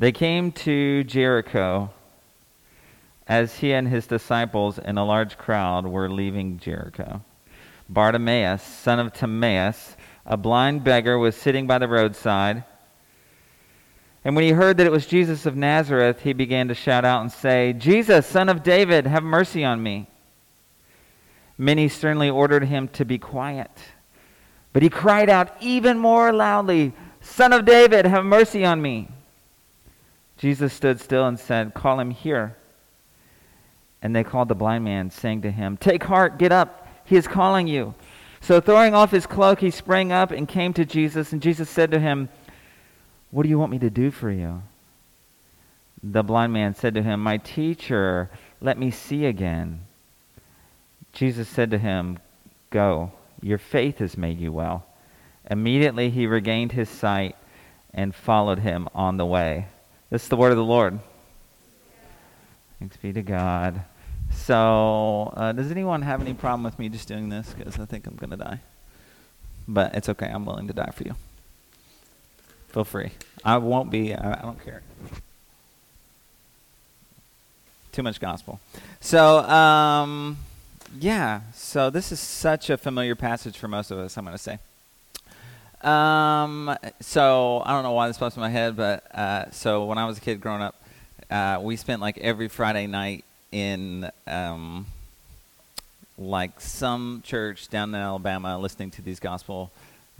[0.00, 1.90] They came to Jericho
[3.28, 7.22] as he and his disciples and a large crowd were leaving Jericho.
[7.86, 12.64] Bartimaeus, son of Timaeus, a blind beggar, was sitting by the roadside.
[14.24, 17.20] And when he heard that it was Jesus of Nazareth, he began to shout out
[17.20, 20.08] and say, Jesus, son of David, have mercy on me.
[21.58, 23.70] Many sternly ordered him to be quiet.
[24.72, 29.10] But he cried out even more loudly, Son of David, have mercy on me.
[30.40, 32.56] Jesus stood still and said, Call him here.
[34.00, 37.28] And they called the blind man, saying to him, Take heart, get up, he is
[37.28, 37.94] calling you.
[38.40, 41.90] So throwing off his cloak, he sprang up and came to Jesus, and Jesus said
[41.90, 42.30] to him,
[43.30, 44.62] What do you want me to do for you?
[46.02, 48.30] The blind man said to him, My teacher,
[48.62, 49.82] let me see again.
[51.12, 52.18] Jesus said to him,
[52.70, 54.86] Go, your faith has made you well.
[55.50, 57.36] Immediately he regained his sight
[57.92, 59.66] and followed him on the way.
[60.10, 60.98] This is the word of the Lord.
[62.80, 63.82] Thanks be to God.
[64.32, 67.54] So, uh, does anyone have any problem with me just doing this?
[67.56, 68.60] Because I think I'm going to die.
[69.68, 70.26] But it's okay.
[70.26, 71.14] I'm willing to die for you.
[72.70, 73.12] Feel free.
[73.44, 74.82] I won't be, I, I don't care.
[77.92, 78.58] Too much gospel.
[79.00, 80.38] So, um,
[80.98, 81.42] yeah.
[81.54, 84.58] So, this is such a familiar passage for most of us, I'm going to say.
[85.82, 89.98] Um, so I don't know why this popped in my head, but uh, so when
[89.98, 90.74] I was a kid growing up,
[91.30, 94.86] uh, we spent like every Friday night in um,
[96.18, 99.70] like some church down in Alabama listening to these gospel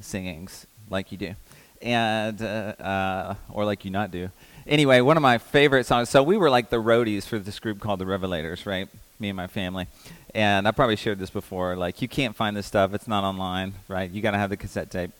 [0.00, 1.34] singings, like you do,
[1.82, 4.30] and uh, uh, or like you not do.
[4.66, 6.08] Anyway, one of my favorite songs.
[6.08, 8.88] So we were like the roadies for this group called the Revelators, right?
[9.18, 9.86] Me and my family.
[10.34, 11.76] And I probably shared this before.
[11.76, 14.08] Like, you can't find this stuff; it's not online, right?
[14.08, 15.10] You got to have the cassette tape.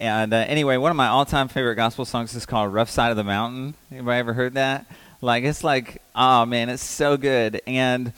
[0.00, 3.16] And uh, anyway, one of my all-time favorite gospel songs is called "Rough Side of
[3.16, 4.86] the Mountain." Anybody ever heard that?
[5.20, 7.60] Like it's like, oh man, it's so good.
[7.66, 8.12] And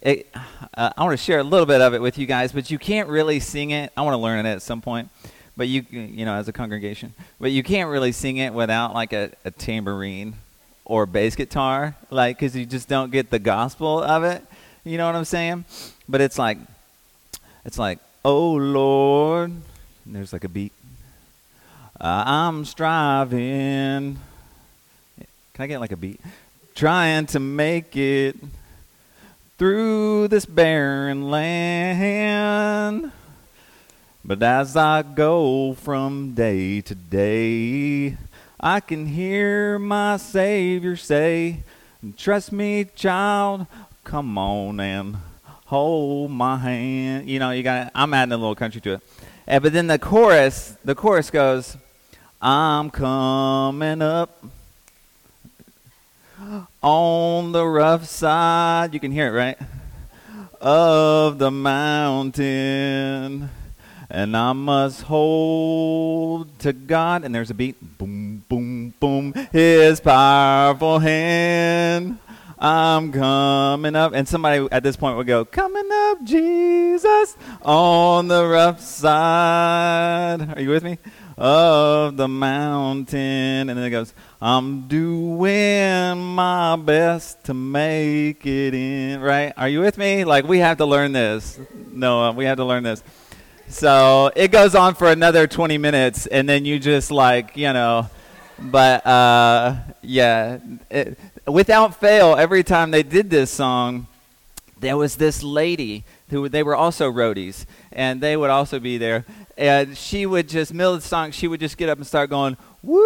[0.00, 0.28] it,
[0.76, 2.78] uh, I want to share a little bit of it with you guys, but you
[2.78, 3.92] can't really sing it.
[3.96, 5.08] I want to learn it at some point,
[5.56, 9.12] but you, you know, as a congregation, but you can't really sing it without like
[9.12, 10.34] a, a tambourine
[10.84, 14.44] or bass guitar, like because you just don't get the gospel of it.
[14.84, 15.64] You know what I'm saying?
[16.08, 16.58] But it's like,
[17.64, 20.72] it's like, oh Lord, and there's like a beat
[22.06, 24.18] I'm striving.
[25.54, 26.20] Can I get like a beat?
[26.74, 28.36] Trying to make it
[29.56, 33.10] through this barren land.
[34.22, 38.18] But as I go from day to day,
[38.60, 41.60] I can hear my Savior say,
[42.18, 43.66] Trust me, child,
[44.04, 45.16] come on and
[45.64, 47.30] hold my hand.
[47.30, 47.92] You know, you got.
[47.94, 49.00] I'm adding a little country to it.
[49.46, 51.78] And, but then the chorus, the chorus goes,
[52.46, 54.44] I'm coming up
[56.82, 58.92] on the rough side.
[58.92, 59.58] You can hear it, right?
[60.60, 63.48] Of the mountain.
[64.10, 67.24] And I must hold to God.
[67.24, 67.76] And there's a beat.
[67.96, 69.32] Boom, boom, boom.
[69.50, 72.18] His powerful hand.
[72.58, 74.12] I'm coming up.
[74.12, 80.52] And somebody at this point would go, Coming up, Jesus, on the rough side.
[80.54, 80.98] Are you with me?
[81.36, 83.68] Of the mountain.
[83.68, 89.20] And then it goes, I'm doing my best to make it in.
[89.20, 89.52] Right?
[89.56, 90.24] Are you with me?
[90.24, 91.58] Like, we have to learn this.
[91.92, 93.02] No, we have to learn this.
[93.68, 98.08] So it goes on for another 20 minutes, and then you just, like, you know,
[98.58, 100.58] but uh, yeah,
[100.90, 104.06] it, without fail, every time they did this song,
[104.78, 109.24] there was this lady who they were also roadies, and they would also be there
[109.56, 112.30] and she would just middle of the song she would just get up and start
[112.30, 113.02] going woo!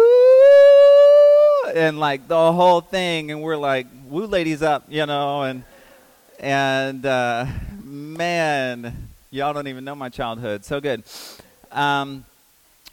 [1.75, 3.31] and like the whole thing.
[3.31, 5.43] And we're like woo ladies up you know?
[5.43, 5.63] And
[6.39, 7.45] and uh,
[7.83, 10.65] man y'all don't even know my childhood.
[10.65, 11.03] So good.
[11.71, 12.25] Um,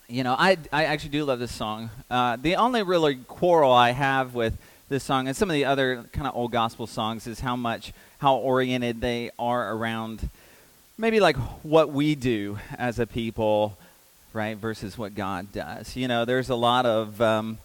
[0.09, 1.91] you know I, I actually do love this song.
[2.11, 4.56] Uh, the only really quarrel i have with
[4.88, 7.93] this song and some of the other kind of old gospel songs is how much
[8.19, 10.29] how oriented they are around
[10.98, 13.76] maybe like what we do as a people,
[14.32, 15.96] right, versus what God does.
[15.96, 17.58] You know, there's a lot of um,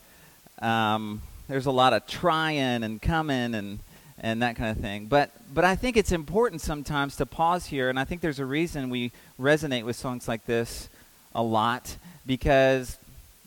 [0.62, 3.80] um, there's a lot of trying and coming and
[4.20, 5.06] and that kind of thing.
[5.06, 8.46] But but I think it's important sometimes to pause here, and I think there's a
[8.46, 10.90] reason we resonate with songs like this
[11.34, 11.96] a lot
[12.26, 12.98] because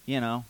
[0.07, 0.45] you know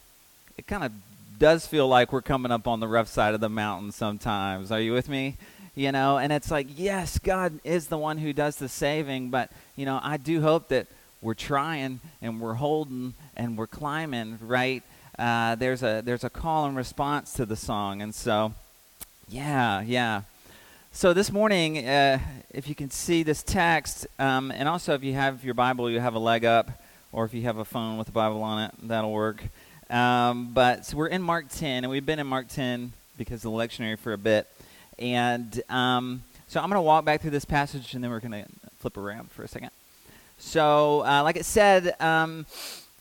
[0.56, 0.92] it kind of
[1.38, 4.70] does feel like we're coming up on the rough side of the mountain sometimes.
[4.70, 5.36] Are you with me?
[5.74, 9.50] You know, and it's like, yes, God is the one who does the saving, but,
[9.76, 10.86] you know, I do hope that
[11.20, 14.82] we're trying and we're holding and we're climbing, right?
[15.18, 18.52] uh, there's a there's a call and response to the song, and so
[19.28, 20.22] yeah, yeah.
[20.92, 22.18] So this morning, uh,
[22.50, 26.00] if you can see this text, um, and also if you have your Bible, you
[26.00, 26.70] have a leg up,
[27.12, 29.42] or if you have a phone with a Bible on it, that'll work.
[29.90, 33.52] Um, but so we're in Mark 10, and we've been in Mark 10 because of
[33.52, 34.48] the lectionary for a bit.
[34.98, 38.44] And um, so I'm going to walk back through this passage, and then we're going
[38.44, 38.48] to
[38.78, 39.70] flip around for a second.
[40.38, 42.46] So, uh, like it said, um,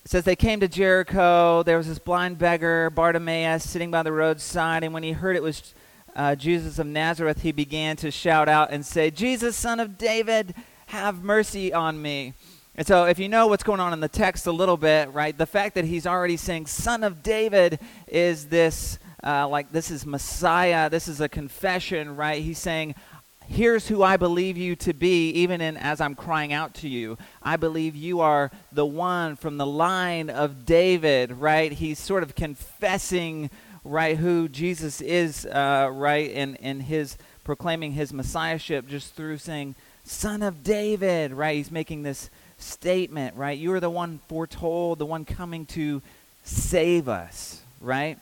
[0.05, 1.63] it says they came to Jericho.
[1.63, 5.43] There was this blind beggar, Bartimaeus, sitting by the roadside, and when he heard it
[5.43, 5.73] was
[6.15, 10.53] uh, Jesus of Nazareth, he began to shout out and say, Jesus, son of David,
[10.87, 12.33] have mercy on me.
[12.75, 15.37] And so, if you know what's going on in the text a little bit, right,
[15.37, 20.05] the fact that he's already saying, Son of David, is this, uh, like, this is
[20.05, 20.89] Messiah.
[20.89, 22.41] This is a confession, right?
[22.41, 22.95] He's saying,
[23.49, 27.17] Here's who I believe you to be, even in, as I'm crying out to you.
[27.41, 31.71] I believe you are the one from the line of David, right?
[31.71, 33.49] He's sort of confessing,
[33.83, 39.75] right, who Jesus is, uh, right, in, in his proclaiming his messiahship just through saying,
[40.05, 41.57] Son of David, right?
[41.57, 43.57] He's making this statement, right?
[43.57, 46.01] You are the one foretold, the one coming to
[46.43, 48.17] save us, right?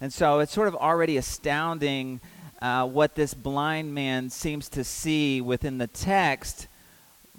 [0.00, 2.20] And so it's sort of already astounding
[2.62, 6.66] uh, what this blind man seems to see within the text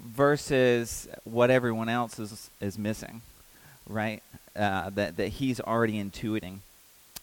[0.00, 3.22] versus what everyone else is, is missing,
[3.88, 4.22] right?
[4.54, 6.58] Uh, that, that he's already intuiting.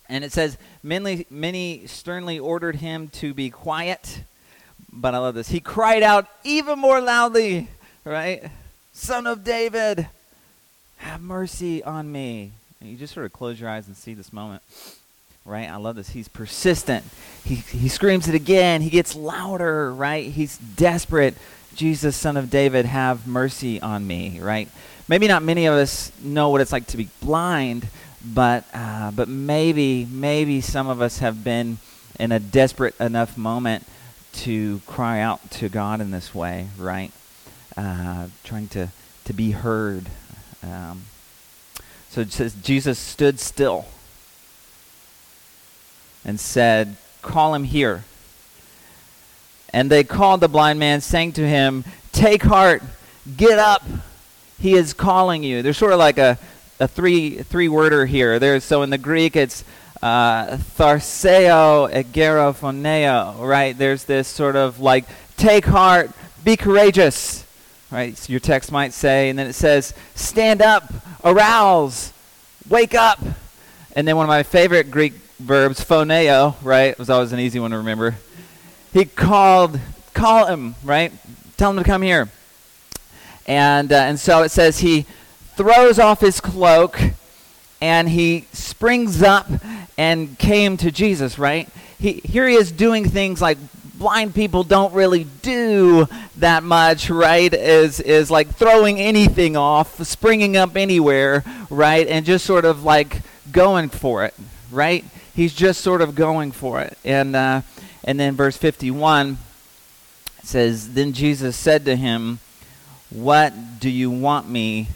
[0.08, 4.24] And it says, many, many sternly ordered him to be quiet,
[4.92, 5.50] but I love this.
[5.50, 7.68] He cried out even more loudly,
[8.04, 8.50] right?
[8.92, 10.08] Son of David,
[10.98, 12.52] have mercy on me.
[12.82, 14.64] And you just sort of close your eyes and see this moment.
[15.50, 15.70] Right?
[15.70, 16.10] I love this.
[16.12, 17.04] He's persistent.
[17.44, 18.82] He, he screams it again.
[18.82, 20.26] He gets louder, right?
[20.26, 21.36] He's desperate.
[21.76, 24.70] Jesus, son of David, have mercy on me, right?
[25.08, 27.88] Maybe not many of us know what it's like to be blind,
[28.24, 31.80] but uh, but maybe maybe some of us have been
[32.20, 33.88] in a desperate enough moment
[34.34, 37.12] to cry out to God in this way, right?
[37.80, 38.90] uh, trying to,
[39.26, 40.06] to be heard.
[40.64, 41.04] Um,
[42.10, 43.86] so it says, Jesus stood still
[46.26, 48.04] and said, Call him here.
[49.72, 52.82] And they called the blind man, saying to him, Take heart,
[53.38, 53.84] get up,
[54.60, 55.62] he is calling you.
[55.62, 56.38] There's sort of like a,
[56.80, 58.40] a three three worder here.
[58.40, 59.64] There's so in the Greek it's
[60.02, 63.78] uh, tharseo egeiro phoneo, right?
[63.78, 65.06] There's this sort of like
[65.38, 66.12] take heart,
[66.44, 67.46] be courageous
[67.92, 68.18] right?
[68.18, 70.92] So your text might say, and then it says, stand up,
[71.24, 72.14] arouse,
[72.68, 73.20] wake up.
[73.96, 76.92] And then one of my favorite Greek verbs, phoneo, right?
[76.92, 78.16] It was always an easy one to remember.
[78.94, 79.80] He called,
[80.14, 81.12] call him, right?
[81.58, 82.30] Tell him to come here.
[83.48, 85.06] And, uh, and so it says he
[85.56, 87.00] throws off his cloak
[87.82, 89.48] and he springs up
[89.98, 91.68] and came to Jesus, right?
[91.98, 93.58] He, here he is doing things like
[94.00, 96.08] blind people don't really do
[96.38, 97.54] that much, right?
[97.54, 102.08] Is is like throwing anything off, springing up anywhere, right?
[102.08, 103.22] And just sort of like
[103.52, 104.34] going for it,
[104.72, 105.04] right?
[105.40, 106.98] He's just sort of going for it.
[107.06, 107.62] And uh,
[108.04, 109.38] and then verse 51
[110.44, 112.40] says, Then Jesus said to him,
[113.10, 114.90] What do you want me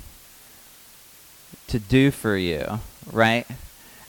[1.68, 2.81] to do for you?
[3.10, 3.48] Right?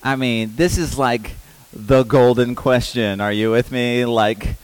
[0.02, 1.36] I mean, this is like
[1.72, 3.20] the golden question.
[3.20, 4.04] Are you with me?
[4.04, 4.56] Like,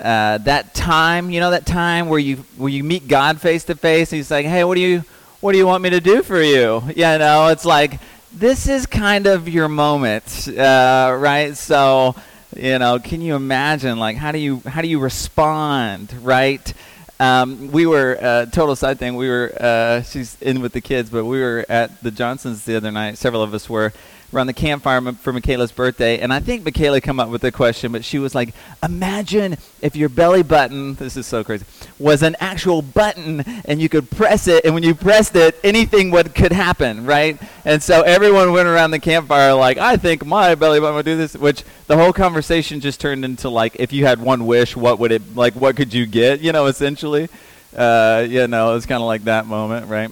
[0.00, 3.74] uh, that time, you know, that time where you where you meet God face to
[3.74, 5.02] face, and He's like, "Hey, what do you
[5.40, 7.98] what do you want me to do for you?" You know, it's like
[8.36, 11.56] this is kind of your moment, uh, right?
[11.56, 12.14] So,
[12.54, 16.74] you know, can you imagine like how do you how do you respond, right?
[17.18, 19.16] Um, we were uh, total side thing.
[19.16, 22.76] We were uh, she's in with the kids, but we were at the Johnsons the
[22.76, 23.16] other night.
[23.16, 23.94] Several of us were
[24.36, 27.92] around the campfire for Michaela's birthday, and I think Michaela came up with the question,
[27.92, 31.64] but she was like, "Imagine if your belly button, this is so crazy,
[31.98, 36.10] was an actual button, and you could press it, and when you pressed it, anything
[36.10, 40.54] would could happen, right?" And so everyone went around the campfire like, "I think my
[40.54, 44.04] belly button would do this," which the whole conversation just turned into like, if you
[44.06, 45.54] had one wish, what would it like?
[45.54, 46.40] What could you get?
[46.40, 47.28] You know, essentially,
[47.76, 50.10] uh, you know, it's kind of like that moment, right?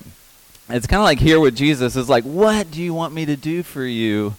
[0.70, 3.36] It's kind of like here with Jesus is like, what do you want me to
[3.36, 4.34] do for you?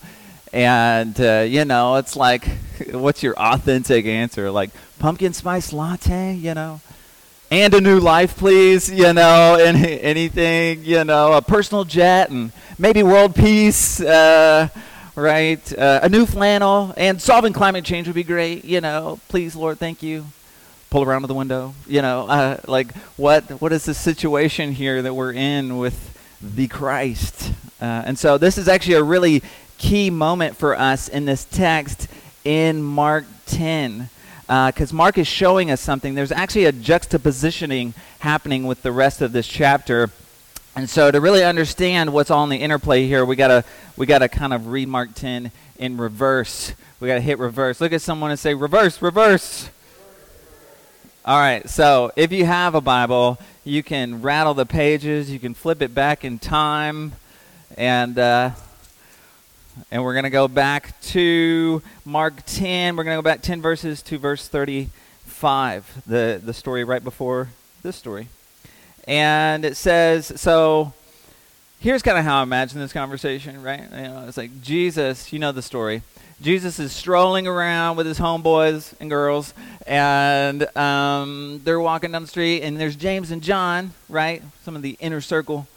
[0.51, 2.45] And uh, you know, it's like,
[2.91, 4.49] what's your authentic answer?
[4.49, 6.81] Like pumpkin spice latte, you know,
[7.51, 12.51] and a new life, please, you know, any, anything, you know, a personal jet and
[12.79, 14.67] maybe world peace, uh,
[15.15, 15.77] right?
[15.77, 19.19] Uh, a new flannel and solving climate change would be great, you know.
[19.27, 20.25] Please, Lord, thank you.
[20.89, 22.27] Pull around to the window, you know.
[22.27, 26.14] Uh, like, what what is the situation here that we're in with?
[26.41, 27.51] The Christ.
[27.81, 29.41] Uh, and so this is actually a really
[29.77, 32.07] key moment for us in this text
[32.43, 34.09] in Mark 10
[34.47, 36.13] because uh, Mark is showing us something.
[36.13, 40.11] There's actually a juxtapositioning happening with the rest of this chapter.
[40.75, 43.63] And so to really understand what's in the interplay here, we gotta
[43.97, 46.73] we gotta kind of read Mark 10 in reverse.
[46.99, 47.81] We gotta hit reverse.
[47.81, 49.69] Look at someone and say reverse, reverse.
[51.25, 51.67] All right.
[51.67, 55.31] So if you have a Bible, you can rattle the pages.
[55.31, 57.13] You can flip it back in time,
[57.75, 58.51] and uh,
[59.91, 62.95] and we're going to go back to Mark 10.
[62.95, 67.49] We're going to go back 10 verses to verse 35, the, the story right before
[67.81, 68.29] this story.
[69.07, 70.93] And it says, so
[71.79, 73.81] here's kind of how I imagine this conversation, right?
[73.81, 76.03] You know, it's like Jesus, you know the story.
[76.45, 79.51] Jesus is strolling around with his homeboys and girls,
[79.87, 84.43] and um, they're walking down the street, and there's James and John, right?
[84.63, 85.67] Some of the inner circle.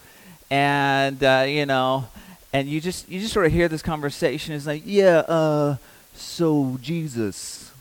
[0.50, 2.08] And, uh, you know,
[2.52, 4.54] and you just you just sort of hear this conversation.
[4.54, 5.76] It's like, yeah, uh,
[6.14, 7.72] so Jesus,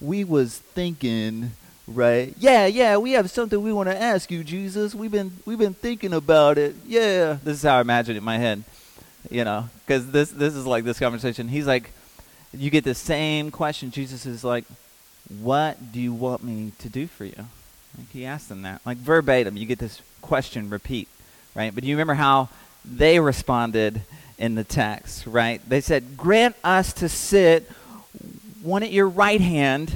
[0.00, 1.52] we was thinking,
[1.86, 2.34] right?
[2.40, 4.96] Yeah, yeah, we have something we want to ask you, Jesus.
[4.96, 6.74] We've been we've been thinking about it.
[6.88, 8.64] Yeah, this is how I imagine it in my head,
[9.30, 11.46] you know, because this this is like this conversation.
[11.46, 11.90] He's like,
[12.54, 13.90] you get the same question.
[13.90, 14.64] Jesus is like,
[15.40, 17.46] what do you want me to do for you?
[17.96, 19.56] Like he asked them that, like verbatim.
[19.56, 21.08] You get this question repeat,
[21.54, 21.74] right?
[21.74, 22.48] But do you remember how?
[22.84, 24.02] they responded
[24.38, 25.66] in the text, right?
[25.68, 27.70] They said, Grant us to sit
[28.62, 29.92] one at your right hand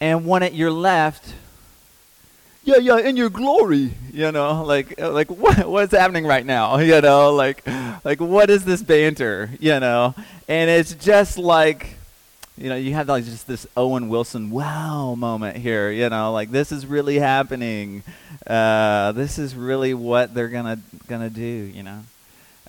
[0.00, 1.34] and one at your left.
[2.64, 6.98] Yeah, yeah, in your glory, you know, like, like what, what's happening right now, you
[7.00, 7.62] know, like,
[8.04, 10.14] like what is this banter, you know,
[10.48, 11.96] and it's just like,
[12.56, 16.50] you know, you have like just this Owen Wilson wow moment here, you know, like
[16.50, 18.02] this is really happening.
[18.46, 22.00] Uh, this is really what they're gonna gonna do, you know.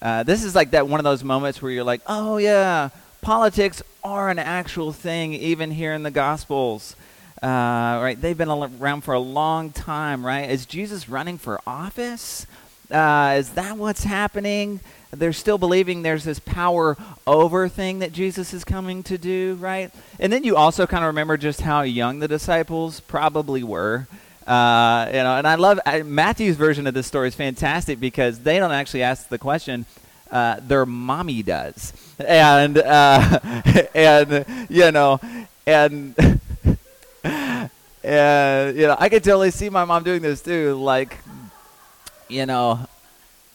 [0.02, 2.90] Uh, this is like that one of those moments where you're like, oh yeah,
[3.22, 6.96] politics are an actual thing, even here in the Gospels.
[7.42, 8.20] Uh, right?
[8.20, 10.50] They've been around for a long time, right?
[10.50, 12.48] Is Jesus running for office?
[12.90, 14.80] Uh, is that what's happening?
[15.20, 19.92] they're still believing there's this power over thing that Jesus is coming to do, right?
[20.20, 24.08] And then you also kind of remember just how young the disciples probably were.
[24.46, 28.40] Uh, you know, and I love I, Matthew's version of this story is fantastic because
[28.40, 29.88] they don't actually ask the question;
[30.30, 33.40] uh, their mommy does, and uh,
[33.96, 35.20] and you know,
[35.66, 36.14] and
[38.06, 40.76] and you know, I could totally see my mom doing this too.
[40.76, 41.18] Like,
[42.28, 42.80] you know,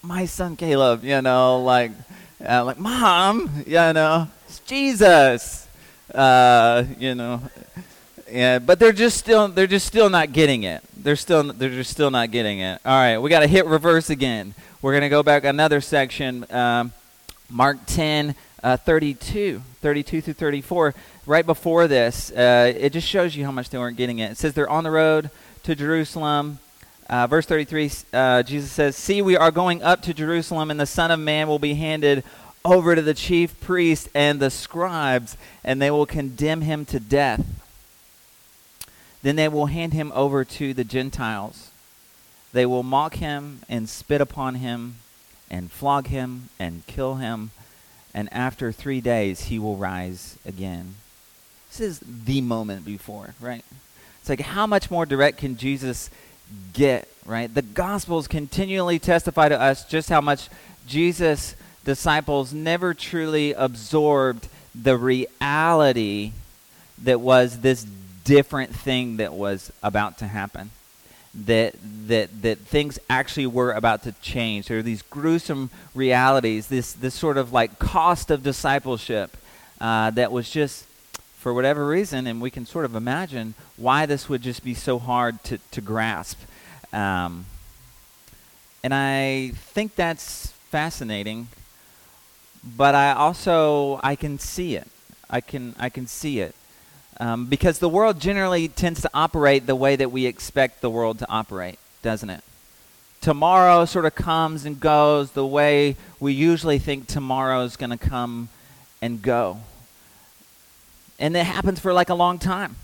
[0.03, 1.93] my son Caleb, you know, like,
[2.47, 5.69] uh, like, mom, you know, it's Jesus,
[6.15, 7.41] uh, you know,
[8.31, 10.83] yeah, but they're just still, they're just still not getting it.
[10.97, 12.81] They're still, they're just still not getting it.
[12.85, 14.55] All right, we got to hit reverse again.
[14.83, 16.93] We're gonna go back another section, um,
[17.49, 20.95] Mark 10, uh, 32, 32 through 34.
[21.27, 24.33] Right before this, uh, it just shows you how much they weren't getting it.
[24.33, 25.31] It says they're on the road
[25.65, 26.59] to Jerusalem.
[27.09, 30.87] Uh, verse 33, uh, Jesus says, See, we are going up to Jerusalem, and the
[30.87, 32.23] Son of Man will be handed
[32.65, 37.45] over to the chief priests and the scribes, and they will condemn him to death.
[39.23, 41.71] Then they will hand him over to the Gentiles.
[42.53, 44.97] They will mock him and spit upon him
[45.51, 47.51] and flog him and kill him,
[48.15, 50.95] and after three days he will rise again.
[51.71, 53.65] This is the moment before, right?
[54.21, 56.11] It's like, how much more direct can Jesus
[56.73, 57.53] get, right?
[57.53, 60.49] The Gospels continually testify to us just how much
[60.87, 66.33] Jesus' disciples never truly absorbed the reality
[67.03, 67.87] that was this
[68.25, 70.71] different thing that was about to happen.
[71.33, 71.77] That,
[72.09, 74.67] that, that things actually were about to change.
[74.67, 79.37] There are these gruesome realities, this, this sort of like cost of discipleship
[79.81, 80.87] uh, that was just
[81.39, 84.99] for whatever reason, and we can sort of imagine why this would just be so
[84.99, 86.39] hard to, to grasp.
[86.93, 87.47] Um,
[88.83, 91.49] and I think that's fascinating,
[92.63, 94.89] but I also I can see it.
[95.31, 96.55] I can I can see it
[97.21, 101.21] um, because the world generally tends to operate the way that we expect the world
[101.21, 102.43] to operate, doesn't it?
[103.21, 107.99] Tomorrow sort of comes and goes the way we usually think tomorrow is going to
[107.99, 108.49] come
[109.01, 109.61] and go
[111.21, 112.75] and it happens for like a long time.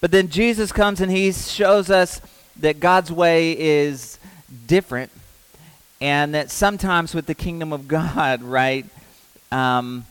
[0.00, 2.22] But then Jesus comes and he shows us
[2.58, 4.18] that God's way is
[4.66, 5.10] different,
[6.00, 8.86] and that sometimes with the kingdom of God, right,
[9.52, 10.06] um,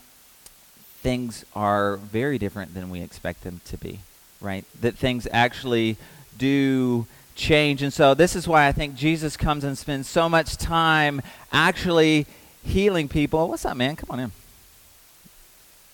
[1.02, 4.00] things are very different than we expect them to be,
[4.42, 4.66] right?
[4.82, 5.98] That things actually
[6.38, 7.82] do change.
[7.82, 12.26] And so this is why I think Jesus comes and spends so much time actually
[12.64, 13.48] healing people.
[13.48, 13.96] What's up, man?
[13.96, 14.32] Come on in.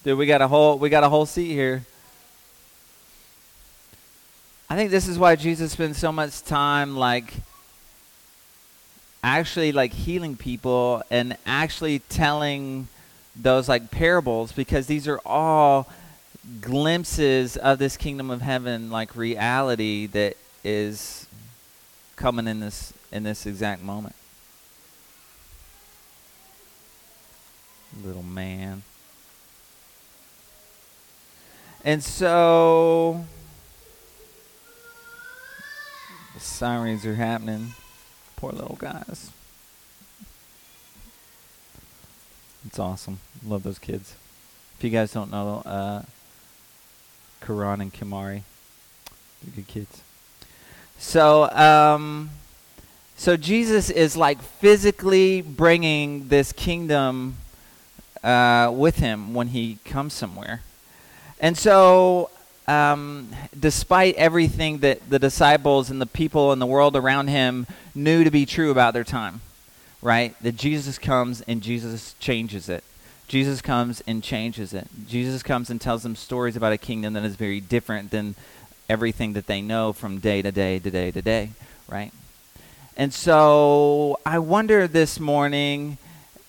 [0.03, 1.85] Dude, we got a whole we got a whole seat here.
[4.69, 7.33] I think this is why Jesus spends so much time like
[9.23, 12.87] actually like healing people and actually telling
[13.35, 15.87] those like parables because these are all
[16.61, 21.27] glimpses of this kingdom of heaven like reality that is
[22.15, 24.15] coming in this in this exact moment.
[28.03, 28.83] Little man.
[31.83, 33.25] And so
[36.33, 37.73] the sirens are happening.
[38.35, 39.31] Poor little guys.
[42.65, 43.19] It's awesome.
[43.45, 44.15] Love those kids.
[44.77, 46.03] If you guys don't know, uh,
[47.41, 48.41] Karan and Kimari,
[49.43, 50.01] they're good kids.
[50.97, 52.31] So, um,
[53.15, 57.37] so Jesus is like physically bringing this kingdom
[58.23, 60.61] uh, with him when he comes somewhere.
[61.39, 62.31] And so,
[62.67, 68.23] um, despite everything that the disciples and the people in the world around him knew
[68.23, 69.41] to be true about their time,
[70.05, 70.35] right?
[70.43, 72.83] That Jesus comes and Jesus changes it.
[73.27, 74.87] Jesus comes and changes it.
[75.07, 78.35] Jesus comes and tells them stories about a kingdom that is very different than
[78.87, 81.49] everything that they know from day to day to day to day,
[81.87, 82.11] right?
[82.95, 85.97] And so I wonder this morning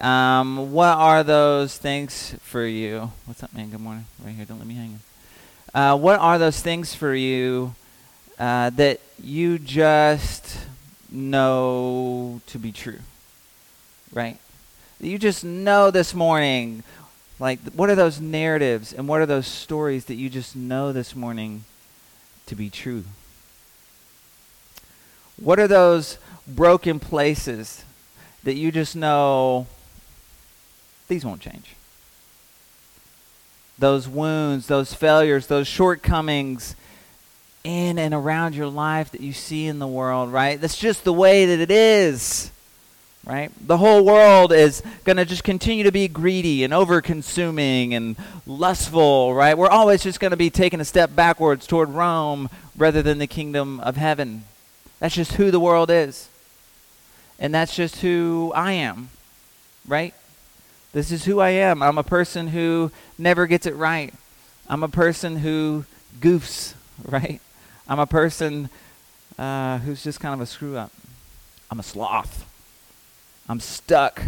[0.02, 3.10] um, what are those things for you?
[3.24, 3.70] What's up, man?
[3.70, 4.04] Good morning.
[4.22, 4.44] Right here.
[4.44, 5.00] Don't let me hang.
[5.72, 7.74] Uh, what are those things for you
[8.38, 10.58] uh, that you just
[11.10, 12.98] know to be true?
[14.12, 14.38] Right?
[15.00, 16.82] You just know this morning.
[17.38, 21.14] Like, what are those narratives and what are those stories that you just know this
[21.14, 21.64] morning
[22.46, 23.04] to be true?
[25.36, 27.84] What are those broken places
[28.44, 29.66] that you just know
[31.08, 31.74] these won't change.
[33.78, 36.74] Those wounds, those failures, those shortcomings
[37.62, 40.60] in and around your life that you see in the world, right?
[40.60, 42.50] That's just the way that it is,
[43.26, 43.50] right?
[43.66, 48.14] The whole world is going to just continue to be greedy and over consuming and
[48.46, 49.58] lustful, right?
[49.58, 53.26] We're always just going to be taking a step backwards toward Rome rather than the
[53.26, 54.44] kingdom of heaven.
[55.00, 56.28] That's just who the world is.
[57.38, 59.10] And that's just who I am,
[59.86, 60.14] right?
[60.92, 61.82] This is who I am.
[61.82, 64.14] I'm a person who never gets it right.
[64.68, 65.84] I'm a person who
[66.20, 67.40] goofs, right?
[67.88, 68.70] I'm a person
[69.36, 70.92] uh, who's just kind of a screw up.
[71.70, 72.45] I'm a sloth.
[73.48, 74.22] I'm stuck.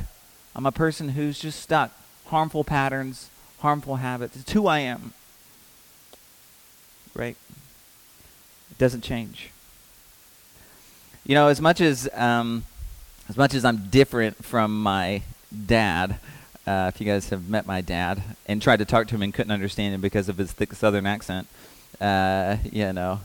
[0.54, 1.92] I'm a person who's just stuck.
[2.26, 4.36] Harmful patterns, harmful habits.
[4.36, 5.12] It's who I am.
[7.14, 7.36] Right?
[8.70, 9.50] It doesn't change.
[11.24, 12.64] You know, as much as um,
[13.28, 15.22] as much as I'm different from my
[15.66, 16.18] dad,
[16.66, 19.34] uh, if you guys have met my dad and tried to talk to him and
[19.34, 21.46] couldn't understand him because of his thick Southern accent,
[22.00, 23.20] uh, you know,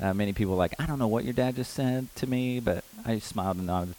[0.00, 2.84] uh, many people like, I don't know what your dad just said to me, but
[3.04, 3.94] I smiled and nodded.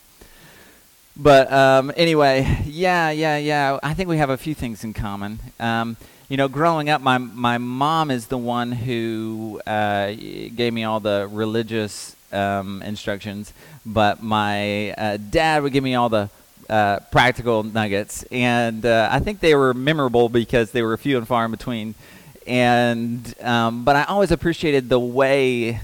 [1.19, 3.79] But um, anyway, yeah, yeah, yeah.
[3.81, 5.39] I think we have a few things in common.
[5.59, 5.97] Um,
[6.29, 10.99] you know, growing up, my my mom is the one who uh, gave me all
[10.99, 13.51] the religious um, instructions,
[13.83, 16.29] but my uh, dad would give me all the
[16.69, 21.27] uh, practical nuggets, and uh, I think they were memorable because they were few and
[21.27, 21.95] far in between.
[22.45, 25.79] And um, but I always appreciated the way.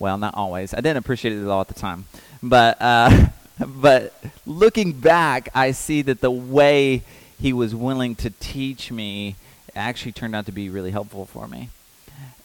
[0.00, 0.74] Well, not always.
[0.74, 2.06] I didn't appreciate it all at the time,
[2.42, 3.28] but uh,
[3.64, 4.14] but
[4.46, 7.02] looking back, I see that the way
[7.40, 9.36] he was willing to teach me
[9.74, 11.68] actually turned out to be really helpful for me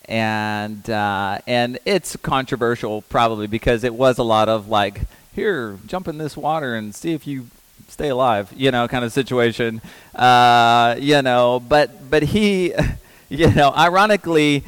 [0.05, 5.01] and uh, and it's controversial probably because it was a lot of like
[5.33, 7.47] here jump in this water and see if you
[7.87, 9.81] stay alive, you know, kind of situation.
[10.15, 12.73] Uh, you know, but but he,
[13.29, 14.63] you know, ironically,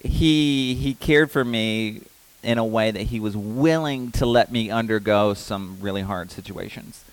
[0.00, 2.02] he he cared for me
[2.46, 7.04] in a way that he was willing to let me undergo some really hard situations.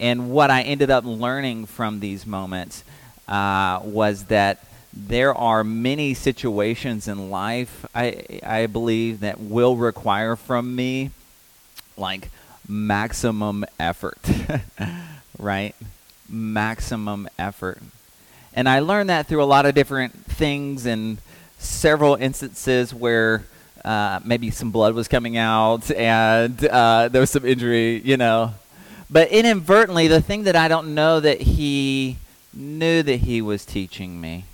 [0.00, 2.82] And what I ended up learning from these moments
[3.28, 10.36] uh, was that there are many situations in life I I believe that will require
[10.36, 11.10] from me
[11.96, 12.30] like
[12.68, 14.18] maximum effort,
[15.38, 15.74] right?
[16.28, 17.80] Maximum effort.
[18.52, 21.18] And I learned that through a lot of different things and
[21.58, 23.44] several instances where
[23.84, 28.54] uh, maybe some blood was coming out and uh, there was some injury, you know.
[29.10, 32.16] But inadvertently, the thing that I don't know that he
[32.52, 34.44] knew that he was teaching me,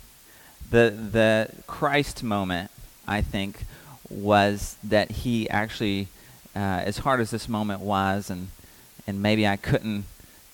[0.69, 2.71] the the Christ moment,
[3.07, 3.65] I think,
[4.09, 6.07] was that he actually
[6.55, 8.49] uh, as hard as this moment was, and
[9.07, 10.05] and maybe I couldn't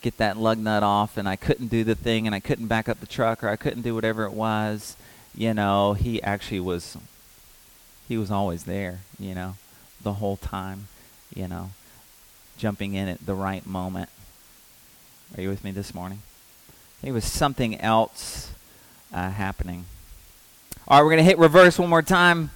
[0.01, 2.87] get that lug nut off and I couldn't do the thing and I couldn't back
[2.87, 4.95] up the truck or I couldn't do whatever it was,
[5.35, 6.97] you know, he actually was
[8.07, 9.55] he was always there, you know,
[10.01, 10.87] the whole time,
[11.35, 11.71] you know,
[12.57, 14.09] jumping in at the right moment.
[15.35, 16.21] Are you with me this morning?
[17.03, 18.51] It was something else
[19.13, 19.85] uh, happening.
[20.87, 22.51] All right, we're going to hit reverse one more time.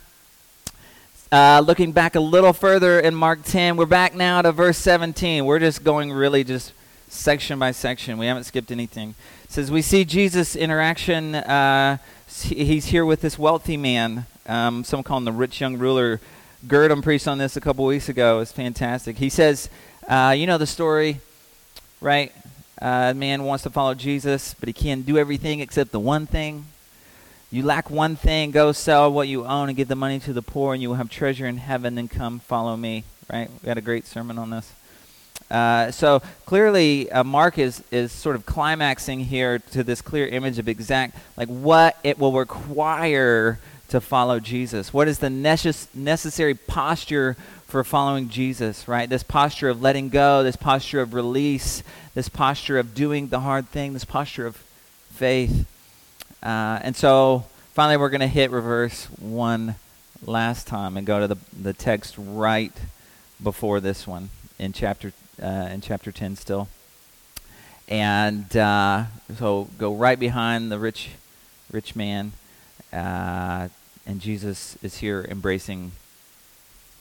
[1.31, 5.45] Uh, looking back a little further in Mark 10, we're back now to verse 17.
[5.45, 6.73] We're just going really just
[7.09, 8.17] section by section.
[8.17, 9.15] We haven't skipped anything.
[9.43, 11.35] It says, We see Jesus' interaction.
[11.35, 14.25] Uh, he's here with this wealthy man.
[14.47, 16.19] Um, some call him the rich young ruler.
[16.67, 18.39] Gurdam preached on this a couple weeks ago.
[18.39, 19.17] It's fantastic.
[19.17, 19.69] He says,
[20.08, 21.19] uh, You know the story,
[21.99, 22.32] right?
[22.82, 26.65] Uh, man wants to follow Jesus, but he can't do everything except the one thing.
[27.51, 30.41] You lack one thing, go sell what you own and give the money to the
[30.41, 31.97] poor, and you will have treasure in heaven.
[31.97, 33.04] and come follow me.
[33.32, 33.49] Right?
[33.62, 34.71] We had a great sermon on this.
[35.49, 40.60] Uh, so clearly, uh, Mark is is sort of climaxing here to this clear image
[40.60, 43.60] of exact like what it will require
[43.91, 44.93] to follow Jesus.
[44.93, 48.88] What is the necess- necessary posture for following Jesus?
[48.88, 49.10] Right?
[49.10, 53.69] This posture of letting go, this posture of release, this posture of doing the hard
[53.69, 54.58] thing, this posture of
[55.13, 55.65] faith.
[56.43, 59.75] Uh, and so finally, we're going to hit reverse one
[60.25, 62.73] last time and go to the, the text right
[63.41, 66.67] before this one in chapter uh, in chapter 10 still.
[67.88, 69.06] And uh,
[69.38, 71.10] so go right behind the rich
[71.71, 72.34] rich man,
[72.93, 73.69] uh,
[74.05, 75.91] and Jesus is here embracing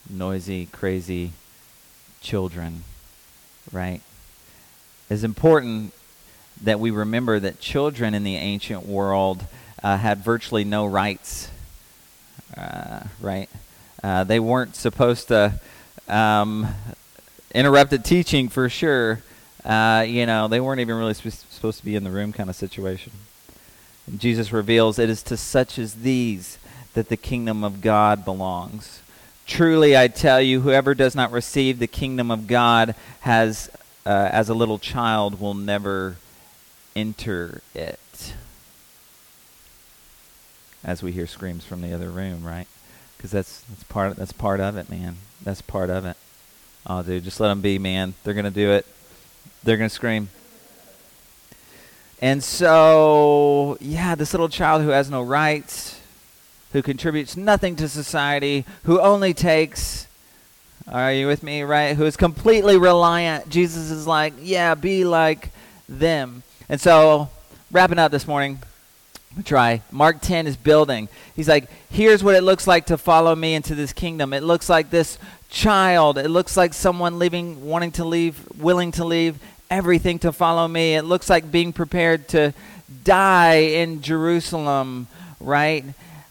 [0.08, 1.32] noisy, crazy
[2.20, 2.84] children,
[3.72, 4.00] right?
[5.08, 5.92] It's important
[6.62, 9.44] that we remember that children in the ancient world
[9.82, 11.50] uh, had virtually no rights,
[12.56, 13.48] uh, right?
[14.02, 15.58] Uh, they weren't supposed to
[16.08, 16.68] um,
[17.54, 19.20] interrupt the teaching for sure.
[19.64, 22.50] Uh, you know, they weren't even really sp- supposed to be in the room kind
[22.50, 23.12] of situation.
[24.06, 26.58] And Jesus reveals it is to such as these
[26.94, 29.02] that the kingdom of God belongs.
[29.46, 33.70] Truly, I tell you, whoever does not receive the kingdom of God has,
[34.06, 36.16] uh, as a little child, will never
[36.94, 38.34] enter it.
[40.82, 42.66] As we hear screams from the other room, right?
[43.16, 45.16] Because that's that's part that's part of it, man.
[45.42, 46.16] That's part of it.
[46.86, 48.14] Oh, dude, just let them be, man.
[48.24, 48.86] They're gonna do it.
[49.62, 50.30] They're gonna scream.
[52.22, 55.99] And so, yeah, this little child who has no rights,
[56.72, 60.06] who contributes nothing to society, who only takes
[60.88, 61.96] are you with me, right?
[61.96, 63.48] Who is completely reliant.
[63.48, 65.50] Jesus is like, yeah, be like
[65.88, 66.42] them.
[66.68, 67.28] And so,
[67.70, 68.58] wrapping up this morning,
[69.44, 69.82] try.
[69.92, 71.08] Mark 10 is building.
[71.36, 74.32] He's like, here's what it looks like to follow me into this kingdom.
[74.32, 76.18] It looks like this child.
[76.18, 79.38] It looks like someone leaving, wanting to leave, willing to leave
[79.70, 80.96] everything to follow me.
[80.96, 82.52] It looks like being prepared to
[83.04, 85.06] die in Jerusalem,
[85.38, 85.84] right?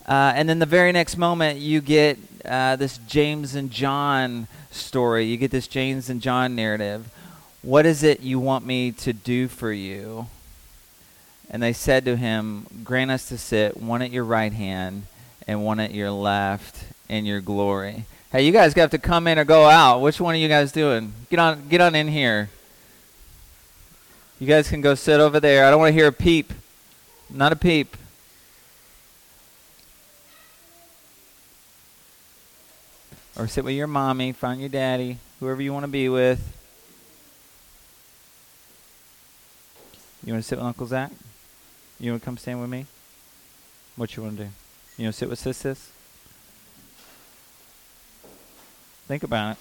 [0.10, 5.26] Uh, and then the very next moment, you get uh, this James and John story.
[5.26, 7.12] You get this James and John narrative.
[7.62, 10.26] What is it you want me to do for you?
[11.48, 15.04] And they said to him, Grant us to sit one at your right hand
[15.48, 18.06] and one at your left in your glory.
[18.32, 20.00] Hey, you guys have to come in or go out.
[20.00, 21.14] Which one are you guys doing?
[21.30, 22.50] Get on get on in here.
[24.40, 25.66] You guys can go sit over there.
[25.66, 26.52] I don't want to hear a peep.
[27.30, 27.96] Not a peep.
[33.40, 36.58] Or sit with your mommy, find your daddy, whoever you want to be with.
[40.26, 41.10] You want to sit with Uncle Zach?
[42.02, 42.86] You want to come stand with me?
[43.96, 44.50] What you want to do?
[44.98, 45.90] You want to sit with Sis?
[49.08, 49.58] Think about it.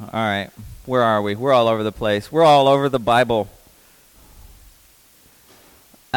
[0.00, 0.48] All right.
[0.86, 1.34] Where are we?
[1.34, 2.32] We're all over the place.
[2.32, 3.50] We're all over the Bible.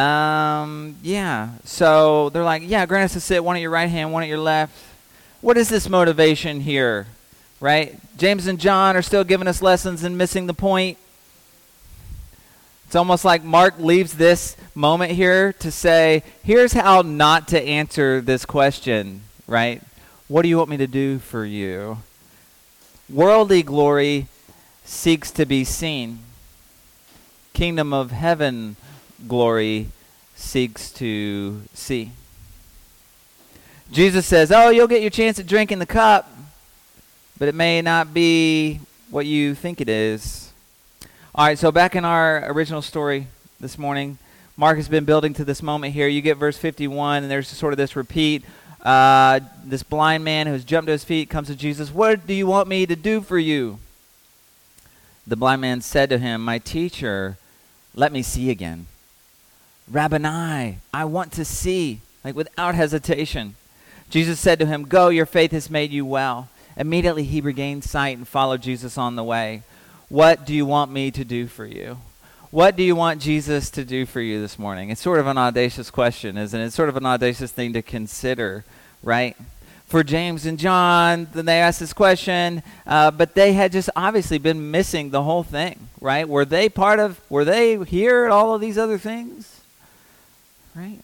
[0.00, 1.50] Um, yeah.
[1.64, 4.28] So they're like, yeah, grant us to sit one at your right hand, one at
[4.28, 4.76] your left.
[5.40, 7.06] What is this motivation here?
[7.60, 7.98] right?
[8.16, 10.98] James and John are still giving us lessons and missing the point.
[12.86, 18.20] It's almost like Mark leaves this moment here to say, here's how not to answer
[18.20, 19.80] this question, right?
[20.26, 21.98] What do you want me to do for you?
[23.08, 24.26] Worldly glory
[24.84, 26.20] seeks to be seen.
[27.52, 28.76] Kingdom of heaven
[29.28, 29.88] glory
[30.36, 32.12] seeks to see.
[33.92, 36.28] Jesus says, Oh, you'll get your chance at drinking the cup
[37.40, 40.52] but it may not be what you think it is.
[41.34, 43.28] All right, so back in our original story
[43.58, 44.18] this morning,
[44.58, 46.06] Mark has been building to this moment here.
[46.06, 48.44] You get verse 51, and there's sort of this repeat.
[48.82, 51.90] Uh, this blind man who has jumped to his feet comes to Jesus.
[51.90, 53.78] What do you want me to do for you?
[55.26, 57.38] The blind man said to him, My teacher,
[57.94, 58.86] let me see again.
[59.90, 63.56] Rabboni, I want to see, like without hesitation.
[64.08, 66.48] Jesus said to him, Go, your faith has made you well.
[66.76, 69.62] Immediately he regained sight and followed Jesus on the way.
[70.08, 71.98] What do you want me to do for you?
[72.52, 74.90] What do you want Jesus to do for you this morning?
[74.90, 76.66] It's sort of an audacious question, isn't it?
[76.66, 78.64] It's sort of an audacious thing to consider,
[79.02, 79.36] right?
[79.86, 84.38] For James and John, then they asked this question, uh, but they had just obviously
[84.38, 86.28] been missing the whole thing, right?
[86.28, 89.59] Were they part of, were they here at all of these other things?
[90.74, 90.98] Right?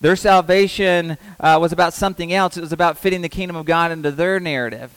[0.00, 2.56] Their salvation uh, was about something else.
[2.56, 4.92] It was about fitting the kingdom of God into their narrative.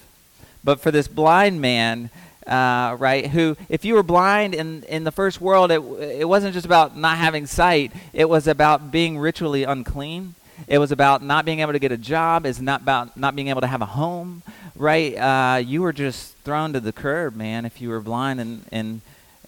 [0.63, 2.09] But for this blind man,
[2.45, 5.81] uh, right, who, if you were blind in, in the first world, it,
[6.19, 10.35] it wasn't just about not having sight, it was about being ritually unclean.
[10.67, 12.45] It was about not being able to get a job.
[12.45, 14.41] It's not about not being able to have a home,
[14.75, 15.15] right?
[15.15, 19.01] Uh, you were just thrown to the curb, man, if you were blind in, in,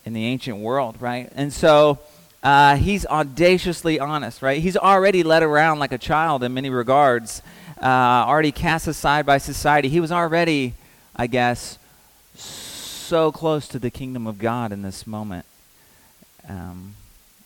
[0.05, 1.31] in the ancient world, right?
[1.35, 1.99] And so
[2.41, 4.61] uh, he's audaciously honest, right?
[4.61, 7.41] He's already led around like a child in many regards,
[7.81, 9.89] uh, already cast aside by society.
[9.89, 10.73] He was already,
[11.15, 11.77] I guess,
[12.35, 15.45] so close to the kingdom of God in this moment.
[16.47, 16.95] Um,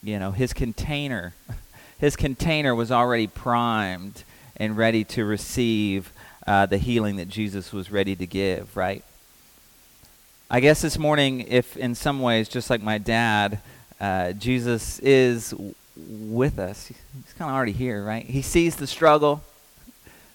[0.04, 1.34] you know, his container,
[1.98, 4.24] his container was already primed
[4.58, 6.12] and ready to receive
[6.46, 9.04] uh, the healing that Jesus was ready to give, right?
[10.52, 13.60] I guess this morning, if in some ways, just like my dad,
[14.04, 15.54] uh, Jesus is
[15.96, 16.88] with us.
[16.88, 18.26] He's kind of already here, right?
[18.26, 19.42] He sees the struggle,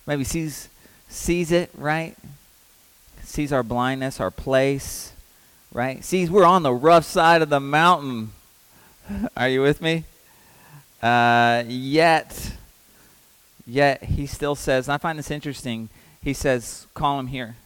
[0.06, 0.70] maybe sees
[1.10, 2.16] sees it, right?
[3.24, 5.12] Sees our blindness, our place,
[5.74, 6.02] right?
[6.02, 8.30] Sees we're on the rough side of the mountain.
[9.36, 10.04] Are you with me?
[11.02, 12.52] Uh, yet,
[13.66, 15.90] yet he still says, and I find this interesting.
[16.22, 17.56] He says, "Call him here."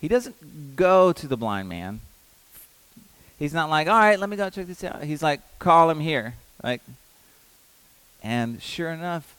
[0.00, 2.00] He doesn't go to the blind man.
[3.38, 5.02] He's not like, all right, let me go check this out.
[5.04, 6.34] He's like, call him here.
[6.62, 6.80] Like,
[8.22, 9.36] and sure enough,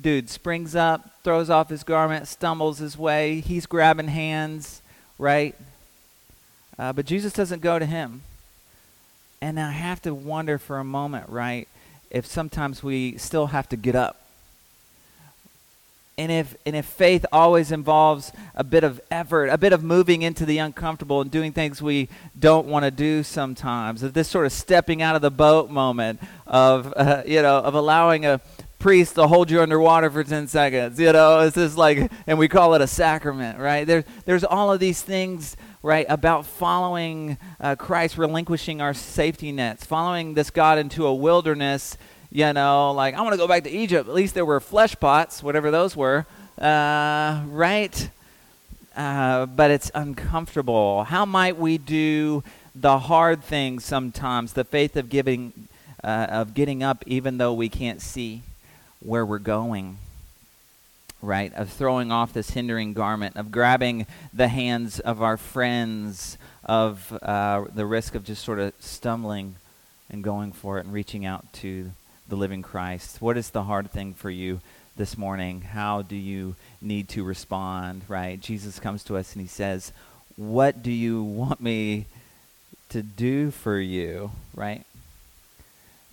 [0.00, 3.40] dude springs up, throws off his garment, stumbles his way.
[3.40, 4.80] He's grabbing hands,
[5.18, 5.54] right?
[6.78, 8.22] Uh, but Jesus doesn't go to him.
[9.42, 11.68] And I have to wonder for a moment, right,
[12.10, 14.21] if sometimes we still have to get up
[16.18, 20.22] and if and if faith always involves a bit of effort, a bit of moving
[20.22, 24.52] into the uncomfortable and doing things we don't want to do sometimes, this sort of
[24.52, 28.40] stepping out of the boat moment of uh, you know of allowing a
[28.78, 32.48] priest to hold you underwater for 10 seconds, you know, it's just like and we
[32.48, 33.86] call it a sacrament, right?
[33.86, 39.84] There there's all of these things right, about following uh, Christ, relinquishing our safety nets,
[39.84, 41.98] following this God into a wilderness
[42.32, 44.08] you know, like, I want to go back to Egypt.
[44.08, 46.24] At least there were flesh pots, whatever those were,
[46.58, 48.08] uh, right?
[48.96, 51.04] Uh, but it's uncomfortable.
[51.04, 52.42] How might we do
[52.74, 55.52] the hard things sometimes, the faith of giving,
[56.02, 58.42] uh, of getting up even though we can't see
[59.00, 59.98] where we're going?
[61.20, 67.12] Right, of throwing off this hindering garment, of grabbing the hands of our friends, of
[67.22, 69.54] uh, the risk of just sort of stumbling
[70.10, 71.92] and going for it and reaching out to
[72.32, 73.20] the living Christ.
[73.20, 74.62] What is the hard thing for you
[74.96, 75.60] this morning?
[75.60, 78.40] How do you need to respond, right?
[78.40, 79.92] Jesus comes to us and he says,
[80.36, 82.06] What do you want me
[82.88, 84.86] to do for you, right?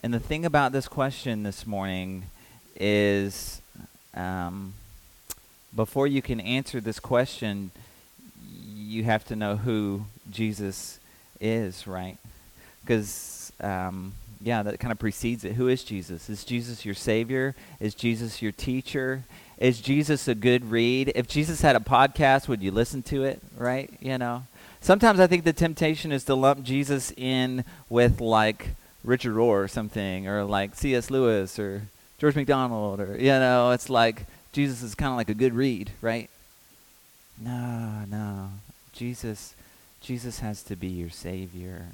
[0.04, 2.26] And the thing about this question this morning
[2.78, 3.62] is
[4.14, 4.74] um,
[5.74, 7.72] before you can answer this question,
[8.76, 11.00] you have to know who Jesus
[11.40, 12.18] is, right?
[12.82, 15.54] Because um, yeah, that kind of precedes it.
[15.54, 16.30] Who is Jesus?
[16.30, 17.56] Is Jesus your Savior?
[17.80, 19.24] Is Jesus your teacher?
[19.58, 21.12] Is Jesus a good read?
[21.16, 23.42] If Jesus had a podcast, would you listen to it?
[23.58, 23.92] Right?
[24.00, 24.44] You know?
[24.82, 28.70] Sometimes I think the temptation is to lump Jesus in with like
[29.04, 31.12] Richard Rohr or something, or like C.S.
[31.12, 31.84] Lewis or
[32.18, 35.92] George MacDonald, or, you know, it's like Jesus is kind of like a good read,
[36.02, 36.30] right?
[37.40, 38.50] No, no.
[38.94, 39.54] Jesus,
[40.02, 41.86] Jesus has to be your Savior.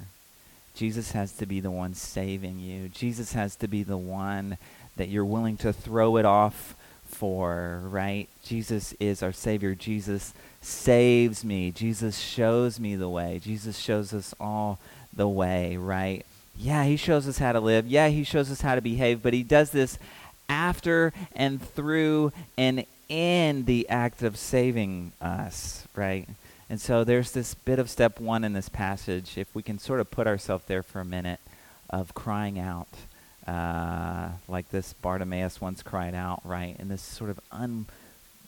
[0.76, 2.88] Jesus has to be the one saving you.
[2.88, 4.58] Jesus has to be the one
[4.96, 6.74] that you're willing to throw it off
[7.06, 8.28] for, right?
[8.44, 9.74] Jesus is our Savior.
[9.74, 11.70] Jesus saves me.
[11.70, 13.40] Jesus shows me the way.
[13.42, 14.78] Jesus shows us all
[15.14, 16.26] the way, right?
[16.58, 17.86] Yeah, He shows us how to live.
[17.86, 19.98] Yeah, He shows us how to behave, but He does this
[20.48, 26.28] after and through and in the act of saving us, right?
[26.68, 30.00] And so there's this bit of step one in this passage, if we can sort
[30.00, 31.40] of put ourselves there for a minute,
[31.88, 32.88] of crying out,
[33.46, 36.74] uh, like this Bartimaeus once cried out, right?
[36.80, 37.38] And this sort of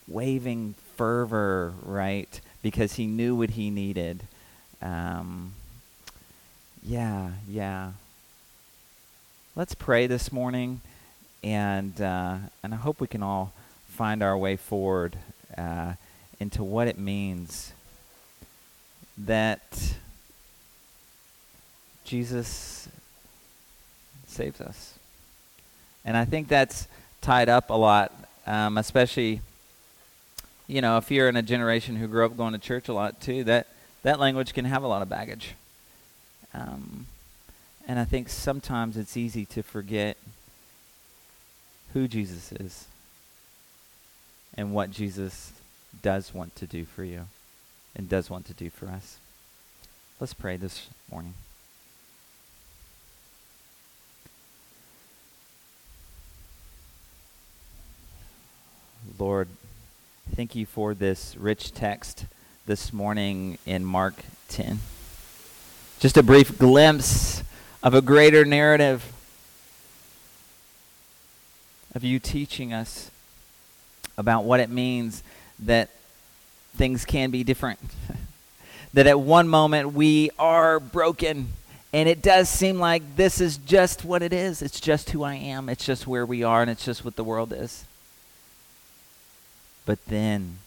[0.09, 2.41] unwavering fervor, right?
[2.61, 4.25] Because he knew what he needed.
[4.83, 5.53] Um,
[6.83, 7.93] yeah, yeah.
[9.55, 10.81] Let's pray this morning,
[11.45, 13.53] and uh, and I hope we can all
[13.89, 15.17] find our way forward
[15.57, 15.95] uh,
[16.41, 17.73] into what it means
[19.27, 19.95] that
[22.05, 22.89] Jesus
[24.27, 24.95] saves us.
[26.05, 26.87] And I think that's
[27.21, 28.13] tied up a lot,
[28.47, 29.41] um, especially,
[30.67, 33.21] you know, if you're in a generation who grew up going to church a lot
[33.21, 33.67] too, that,
[34.03, 35.55] that language can have a lot of baggage.
[36.55, 37.07] Um,
[37.87, 40.17] and I think sometimes it's easy to forget
[41.93, 42.87] who Jesus is
[44.57, 45.53] and what Jesus
[46.03, 47.27] does want to do for you
[47.95, 49.19] and does want to do for us.
[50.21, 51.35] Let's pray this morning.
[59.19, 59.49] Lord,
[60.35, 62.27] thank you for this rich text
[62.67, 64.15] this morning in Mark
[64.49, 64.81] 10.
[65.99, 67.43] Just a brief glimpse
[67.83, 69.13] of a greater narrative
[71.95, 73.11] of you teaching us
[74.17, 75.23] about what it means
[75.59, 75.91] that
[76.77, 77.79] things can be different.
[78.95, 81.53] that at one moment we are broken
[81.93, 84.61] and it does seem like this is just what it is.
[84.61, 85.69] It's just who I am.
[85.69, 87.85] It's just where we are and it's just what the world is.
[89.87, 90.59] But then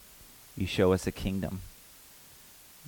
[0.56, 1.60] you show us a kingdom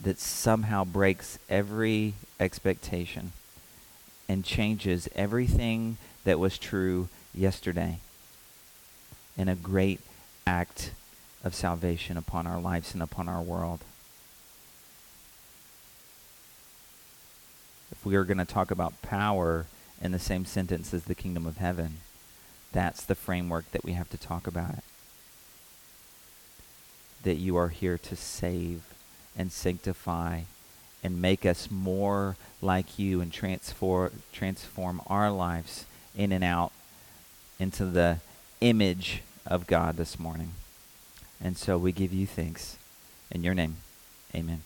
[0.03, 3.33] that somehow breaks every expectation
[4.29, 8.01] and changes everything that was true yesterday
[9.37, 10.01] in a great
[10.47, 10.91] act
[11.45, 13.81] of salvation upon our lives and upon our world.
[17.93, 19.67] If we are going to talk about power
[20.01, 21.99] in the same sentence as the kingdom of heaven,
[22.73, 24.85] that's the framework that we have to talk about it.
[27.23, 28.83] That you are here to save
[29.37, 30.41] and sanctify
[31.03, 35.85] and make us more like you and transform transform our lives
[36.17, 36.73] in and out
[37.61, 38.19] into the
[38.61, 40.53] image of God this morning.
[41.41, 42.79] And so we give you thanks.
[43.31, 43.77] In your name,
[44.35, 44.63] amen.